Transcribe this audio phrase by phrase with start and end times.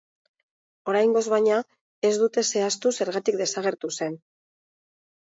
[0.93, 1.57] Oraingoz, baina,
[2.09, 4.17] ez dute zehaztu zergatik desagertu zen.